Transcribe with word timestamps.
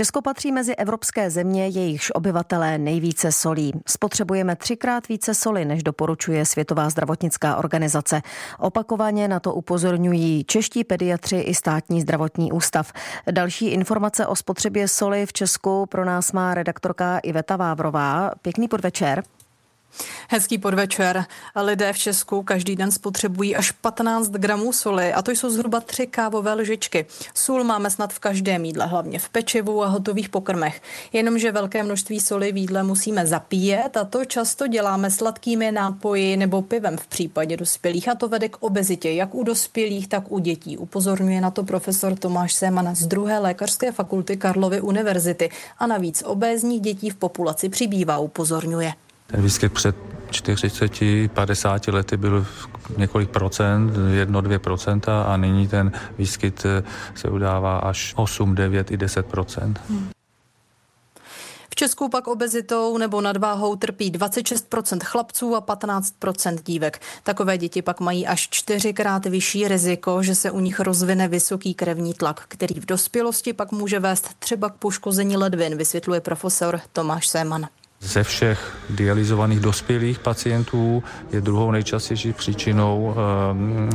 Česko 0.00 0.22
patří 0.22 0.52
mezi 0.52 0.74
evropské 0.74 1.30
země, 1.30 1.68
jejichž 1.68 2.10
obyvatelé 2.14 2.78
nejvíce 2.78 3.32
solí. 3.32 3.72
Spotřebujeme 3.88 4.56
třikrát 4.56 5.08
více 5.08 5.34
soli, 5.34 5.64
než 5.64 5.82
doporučuje 5.82 6.46
Světová 6.46 6.90
zdravotnická 6.90 7.56
organizace. 7.56 8.22
Opakovaně 8.58 9.28
na 9.28 9.40
to 9.40 9.54
upozorňují 9.54 10.44
čeští 10.44 10.84
pediatři 10.84 11.36
i 11.36 11.54
státní 11.54 12.00
zdravotní 12.00 12.52
ústav. 12.52 12.92
Další 13.30 13.66
informace 13.66 14.26
o 14.26 14.36
spotřebě 14.36 14.88
soli 14.88 15.26
v 15.26 15.32
Česku 15.32 15.86
pro 15.86 16.04
nás 16.04 16.32
má 16.32 16.54
redaktorka 16.54 17.18
Iveta 17.18 17.56
Vávrová. 17.56 18.30
Pěkný 18.42 18.68
podvečer. 18.68 19.22
Hezký 20.28 20.58
podvečer. 20.58 21.24
Lidé 21.62 21.92
v 21.92 21.98
Česku 21.98 22.42
každý 22.42 22.76
den 22.76 22.90
spotřebují 22.90 23.56
až 23.56 23.70
15 23.70 24.30
gramů 24.30 24.72
soli 24.72 25.12
a 25.12 25.22
to 25.22 25.30
jsou 25.30 25.50
zhruba 25.50 25.80
tři 25.80 26.06
kávové 26.06 26.54
lžičky. 26.54 27.06
Sůl 27.34 27.64
máme 27.64 27.90
snad 27.90 28.12
v 28.12 28.18
každém 28.18 28.64
jídle, 28.64 28.86
hlavně 28.86 29.18
v 29.18 29.28
pečivu 29.28 29.82
a 29.82 29.86
hotových 29.86 30.28
pokrmech. 30.28 30.82
Jenomže 31.12 31.52
velké 31.52 31.82
množství 31.82 32.20
soli 32.20 32.52
v 32.52 32.56
jídle 32.56 32.82
musíme 32.82 33.26
zapíjet 33.26 33.96
a 33.96 34.04
to 34.04 34.24
často 34.24 34.66
děláme 34.66 35.10
sladkými 35.10 35.72
nápoji 35.72 36.36
nebo 36.36 36.62
pivem 36.62 36.96
v 36.96 37.06
případě 37.06 37.56
dospělých 37.56 38.08
a 38.08 38.14
to 38.14 38.28
vede 38.28 38.48
k 38.48 38.62
obezitě 38.62 39.10
jak 39.12 39.34
u 39.34 39.42
dospělých, 39.42 40.08
tak 40.08 40.32
u 40.32 40.38
dětí. 40.38 40.78
Upozorňuje 40.78 41.40
na 41.40 41.50
to 41.50 41.64
profesor 41.64 42.16
Tomáš 42.16 42.54
Seman 42.54 42.94
z 42.94 43.06
druhé 43.06 43.38
lékařské 43.38 43.92
fakulty 43.92 44.36
Karlovy 44.36 44.80
univerzity 44.80 45.50
a 45.78 45.86
navíc 45.86 46.22
obézních 46.26 46.80
dětí 46.80 47.10
v 47.10 47.14
populaci 47.14 47.68
přibývá, 47.68 48.18
upozorňuje. 48.18 48.92
Ten 49.30 49.42
výskyt 49.42 49.72
před 49.72 49.96
40, 50.30 51.28
50 51.28 51.88
lety 51.88 52.16
byl 52.16 52.46
několik 52.96 53.30
procent, 53.30 53.92
1-2 54.24 54.58
procenta 54.58 55.22
a 55.22 55.36
nyní 55.36 55.68
ten 55.68 55.92
výskyt 56.18 56.66
eh, 56.66 56.82
se 57.14 57.28
udává 57.28 57.78
až 57.78 58.14
8, 58.16 58.54
9 58.54 58.90
i 58.90 58.96
10 58.96 59.26
procent. 59.26 59.80
Hmm. 59.88 60.10
V 61.70 61.74
Česku 61.74 62.08
pak 62.08 62.28
obezitou 62.28 62.98
nebo 62.98 63.20
nadváhou 63.20 63.76
trpí 63.76 64.12
26% 64.12 64.98
chlapců 65.04 65.56
a 65.56 65.60
15% 65.60 66.58
dívek. 66.64 67.00
Takové 67.22 67.58
děti 67.58 67.82
pak 67.82 68.00
mají 68.00 68.26
až 68.26 68.48
čtyřikrát 68.50 69.26
vyšší 69.26 69.68
riziko, 69.68 70.22
že 70.22 70.34
se 70.34 70.50
u 70.50 70.60
nich 70.60 70.80
rozvine 70.80 71.28
vysoký 71.28 71.74
krevní 71.74 72.14
tlak, 72.14 72.44
který 72.48 72.80
v 72.80 72.86
dospělosti 72.86 73.52
pak 73.52 73.72
může 73.72 74.00
vést 74.00 74.30
třeba 74.38 74.70
k 74.70 74.74
poškození 74.74 75.36
ledvin, 75.36 75.76
vysvětluje 75.76 76.20
profesor 76.20 76.80
Tomáš 76.92 77.28
Séman. 77.28 77.66
Ze 78.02 78.22
všech 78.22 78.76
dializovaných 78.90 79.60
dospělých 79.60 80.18
pacientů 80.18 81.02
je 81.32 81.40
druhou 81.40 81.70
nejčastější 81.70 82.32
příčinou 82.32 83.14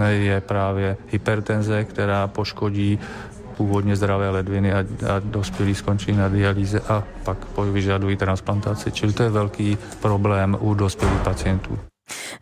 eh, 0.00 0.12
je 0.12 0.40
právě 0.40 0.96
hypertenze, 1.08 1.84
která 1.84 2.26
poškodí 2.26 2.98
původně 3.56 3.96
zdravé 3.96 4.30
ledviny 4.30 4.72
a, 4.72 4.78
a 4.78 5.18
dospělí 5.24 5.74
skončí 5.74 6.12
na 6.12 6.28
dialýze 6.28 6.80
a 6.80 7.04
pak 7.24 7.38
vyžadují 7.58 8.16
transplantaci. 8.16 8.92
Čili 8.92 9.12
to 9.12 9.22
je 9.22 9.30
velký 9.30 9.78
problém 10.00 10.56
u 10.60 10.74
dospělých 10.74 11.20
pacientů. 11.20 11.78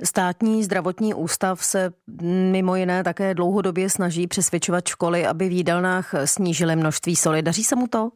Státní 0.04 0.64
zdravotní 0.64 1.14
ústav 1.14 1.64
se 1.64 1.92
mimo 2.22 2.76
jiné 2.76 3.04
také 3.04 3.34
dlouhodobě 3.34 3.90
snaží 3.90 4.26
přesvědčovat 4.26 4.88
školy, 4.88 5.26
aby 5.26 5.48
v 5.48 5.52
jídelnách 5.52 6.14
snížily 6.24 6.76
množství 6.76 7.16
soli. 7.16 7.42
Daří 7.42 7.64
se 7.64 7.76
mu 7.76 7.86
to? 7.86 8.10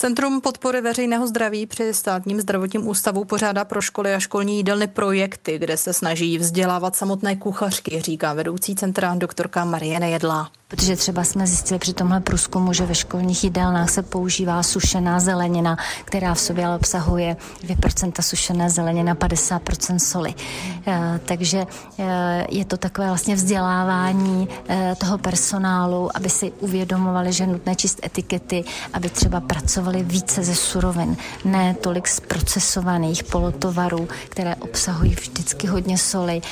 Centrum 0.00 0.40
podpory 0.40 0.80
veřejného 0.80 1.26
zdraví 1.26 1.66
při 1.66 1.94
státním 1.94 2.40
zdravotním 2.40 2.88
ústavu 2.88 3.24
pořádá 3.24 3.64
pro 3.64 3.80
školy 3.80 4.14
a 4.14 4.18
školní 4.18 4.56
jídelny 4.56 4.86
projekty, 4.86 5.58
kde 5.58 5.76
se 5.76 5.92
snaží 5.92 6.38
vzdělávat 6.38 6.96
samotné 6.96 7.36
kuchařky, 7.36 8.00
říká 8.00 8.32
vedoucí 8.32 8.74
centra 8.74 9.14
doktorka 9.14 9.64
Marie 9.64 10.00
Nejedlá. 10.00 10.50
Protože 10.70 10.96
třeba 10.96 11.24
jsme 11.24 11.46
zjistili 11.46 11.78
při 11.78 11.92
tomhle 11.92 12.20
průzkumu, 12.20 12.72
že 12.72 12.86
ve 12.86 12.94
školních 12.94 13.44
jídelnách 13.44 13.90
se 13.90 14.02
používá 14.02 14.62
sušená 14.62 15.20
zelenina, 15.20 15.76
která 16.04 16.34
v 16.34 16.40
sobě 16.40 16.66
ale 16.66 16.76
obsahuje 16.76 17.36
2% 17.66 18.22
sušené 18.22 18.70
zelenina, 18.70 19.14
50% 19.14 19.98
soli. 19.98 20.34
E, 20.86 21.20
takže 21.24 21.66
e, 21.98 22.46
je 22.50 22.64
to 22.64 22.76
takové 22.76 23.06
vlastně 23.06 23.34
vzdělávání 23.34 24.48
e, 24.68 24.94
toho 24.94 25.18
personálu, 25.18 26.16
aby 26.16 26.30
si 26.30 26.52
uvědomovali, 26.60 27.32
že 27.32 27.44
je 27.44 27.48
nutné 27.48 27.76
číst 27.76 28.00
etikety, 28.04 28.64
aby 28.92 29.10
třeba 29.10 29.40
pracovali 29.40 30.02
více 30.02 30.44
ze 30.44 30.54
surovin, 30.54 31.16
ne 31.44 31.74
tolik 31.74 32.08
z 32.08 32.20
procesovaných 32.20 33.24
polotovarů, 33.24 34.08
které 34.28 34.54
obsahují 34.54 35.14
vždycky 35.14 35.66
hodně 35.66 35.98
soli 35.98 36.42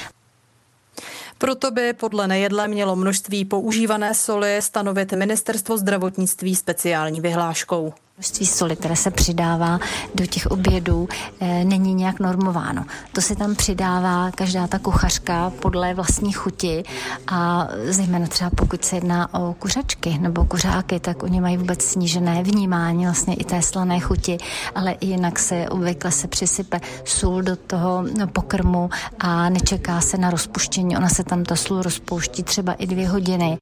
proto 1.38 1.70
by 1.70 1.92
podle 1.92 2.28
nejedle 2.28 2.68
mělo 2.68 2.96
množství 2.96 3.44
používané 3.44 4.14
soli 4.14 4.62
stanovit 4.62 5.12
ministerstvo 5.12 5.78
zdravotnictví 5.78 6.56
speciální 6.56 7.20
vyhláškou. 7.20 7.92
Množství 8.18 8.46
soli, 8.46 8.76
které 8.76 8.96
se 8.96 9.10
přidává 9.10 9.78
do 10.14 10.26
těch 10.26 10.46
obědů, 10.46 11.08
eh, 11.40 11.64
není 11.64 11.94
nějak 11.94 12.20
normováno. 12.20 12.84
To 13.12 13.20
se 13.20 13.36
tam 13.36 13.54
přidává 13.54 14.30
každá 14.30 14.66
ta 14.66 14.78
kuchařka 14.78 15.52
podle 15.62 15.94
vlastní 15.94 16.32
chuti 16.32 16.82
a 17.26 17.68
zejména 17.88 18.26
třeba 18.26 18.50
pokud 18.50 18.84
se 18.84 18.96
jedná 18.96 19.34
o 19.34 19.54
kuřačky 19.54 20.18
nebo 20.18 20.44
kuřáky, 20.44 21.00
tak 21.00 21.22
oni 21.22 21.40
mají 21.40 21.56
vůbec 21.56 21.82
snížené 21.82 22.42
vnímání 22.42 23.04
vlastně 23.04 23.34
i 23.34 23.44
té 23.44 23.62
slané 23.62 24.00
chuti, 24.00 24.38
ale 24.74 24.96
jinak 25.00 25.38
se 25.38 25.68
obvykle 25.68 26.12
se 26.12 26.28
přisype 26.28 26.80
sůl 27.04 27.42
do 27.42 27.56
toho 27.56 28.04
pokrmu 28.32 28.90
a 29.18 29.48
nečeká 29.48 30.00
se 30.00 30.18
na 30.18 30.30
rozpuštění. 30.30 30.96
Ona 30.96 31.08
se 31.08 31.24
tam 31.24 31.44
ta 31.44 31.56
sůl 31.56 31.82
rozpouští 31.82 32.42
třeba 32.42 32.72
i 32.72 32.86
dvě 32.86 33.08
hodiny. 33.08 33.58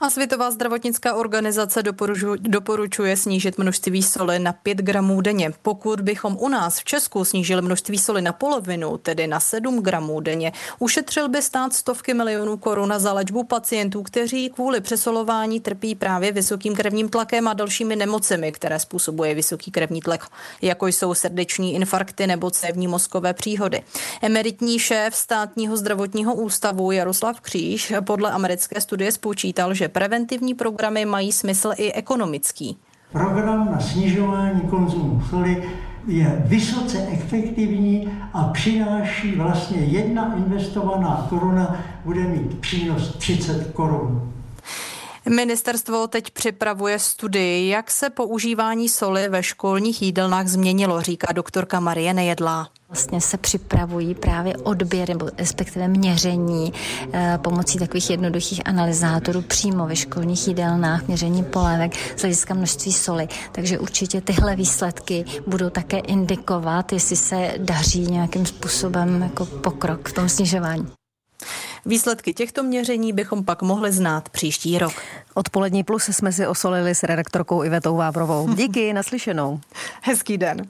A 0.00 0.10
Světová 0.10 0.50
zdravotnická 0.50 1.14
organizace 1.14 1.82
doporučuje, 2.40 3.16
snížit 3.16 3.58
množství 3.58 4.02
soli 4.02 4.38
na 4.38 4.52
5 4.52 4.78
gramů 4.78 5.20
denně. 5.20 5.52
Pokud 5.62 6.00
bychom 6.00 6.36
u 6.40 6.48
nás 6.48 6.78
v 6.78 6.84
Česku 6.84 7.24
snížili 7.24 7.62
množství 7.62 7.98
soli 7.98 8.22
na 8.22 8.32
polovinu, 8.32 8.98
tedy 8.98 9.26
na 9.26 9.40
7 9.40 9.82
gramů 9.82 10.20
denně, 10.20 10.52
ušetřil 10.78 11.28
by 11.28 11.42
stát 11.42 11.72
stovky 11.72 12.14
milionů 12.14 12.56
korun 12.56 12.94
za 12.96 13.12
léčbu 13.12 13.44
pacientů, 13.44 14.02
kteří 14.02 14.50
kvůli 14.50 14.80
přesolování 14.80 15.60
trpí 15.60 15.94
právě 15.94 16.32
vysokým 16.32 16.74
krevním 16.76 17.08
tlakem 17.08 17.48
a 17.48 17.52
dalšími 17.52 17.96
nemocemi, 17.96 18.52
které 18.52 18.78
způsobuje 18.78 19.34
vysoký 19.34 19.70
krevní 19.70 20.00
tlak, 20.00 20.26
jako 20.62 20.86
jsou 20.86 21.14
srdeční 21.14 21.74
infarkty 21.74 22.26
nebo 22.26 22.50
cévní 22.50 22.88
mozkové 22.88 23.34
příhody. 23.34 23.82
Emeritní 24.22 24.78
šéf 24.78 25.16
státního 25.16 25.76
zdravotního 25.76 26.34
ústavu 26.34 26.92
Jaroslav 26.92 27.40
Kříž 27.40 27.92
podle 28.04 28.30
americké 28.30 28.80
studie 28.80 29.12
spočítal, 29.12 29.74
že 29.74 29.85
že 29.86 29.90
preventivní 29.90 30.54
programy 30.54 31.04
mají 31.04 31.32
smysl 31.32 31.72
i 31.76 31.92
ekonomický. 31.92 32.78
Program 33.12 33.72
na 33.72 33.80
snižování 33.80 34.60
konzumu 34.60 35.22
soli 35.30 35.62
je 36.06 36.42
vysoce 36.46 37.08
efektivní 37.12 38.08
a 38.32 38.44
přináší 38.44 39.32
vlastně 39.32 39.78
jedna 39.78 40.34
investovaná 40.36 41.26
koruna 41.28 41.84
bude 42.04 42.20
mít 42.20 42.58
přínos 42.58 43.16
30 43.16 43.72
korun. 43.72 44.32
Ministerstvo 45.28 46.06
teď 46.06 46.30
připravuje 46.30 46.98
studii, 46.98 47.68
jak 47.68 47.90
se 47.90 48.10
používání 48.10 48.88
soli 48.88 49.28
ve 49.28 49.42
školních 49.42 50.02
jídelnách 50.02 50.46
změnilo, 50.46 51.02
říká 51.02 51.32
doktorka 51.32 51.80
Marie 51.80 52.14
Nejedlá. 52.14 52.68
Vlastně 52.88 53.20
se 53.20 53.36
připravují 53.36 54.14
právě 54.14 54.56
odběr 54.56 55.08
nebo 55.08 55.28
respektive 55.38 55.88
měření 55.88 56.72
e, 57.12 57.38
pomocí 57.38 57.78
takových 57.78 58.10
jednoduchých 58.10 58.66
analyzátorů 58.66 59.42
přímo 59.42 59.86
ve 59.86 59.96
školních 59.96 60.48
jídelnách, 60.48 61.08
měření 61.08 61.44
polévek 61.44 61.92
z 62.16 62.20
hlediska 62.20 62.54
množství 62.54 62.92
soli. 62.92 63.28
Takže 63.52 63.78
určitě 63.78 64.20
tyhle 64.20 64.56
výsledky 64.56 65.24
budou 65.46 65.70
také 65.70 65.98
indikovat, 65.98 66.92
jestli 66.92 67.16
se 67.16 67.54
daří 67.58 68.00
nějakým 68.00 68.46
způsobem 68.46 69.22
jako 69.22 69.46
pokrok 69.46 70.08
v 70.08 70.12
tom 70.12 70.28
snižování. 70.28 70.86
Výsledky 71.86 72.34
těchto 72.34 72.62
měření 72.62 73.12
bychom 73.12 73.44
pak 73.44 73.62
mohli 73.62 73.92
znát 73.92 74.28
příští 74.28 74.78
rok. 74.78 74.92
Odpolední 75.34 75.84
plus 75.84 76.08
jsme 76.08 76.32
si 76.32 76.46
osolili 76.46 76.94
s 76.94 77.02
redaktorkou 77.02 77.62
Ivetou 77.62 77.96
Vávrovou. 77.96 78.48
Díky, 78.54 78.92
naslyšenou. 78.92 79.60
Hezký 80.02 80.38
den. 80.38 80.64